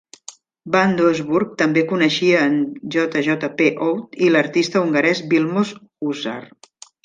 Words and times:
Van 0.75 0.95
Doesburg 1.01 1.51
també 1.59 1.83
coneixia 1.91 2.41
en 2.53 2.57
J. 2.97 3.21
J. 3.29 3.51
P. 3.61 3.69
Oud 3.91 4.19
i 4.27 4.33
l"artista 4.33 4.85
hongarès 4.85 5.25
Vilmos 5.37 5.79
Huszár. 5.87 6.43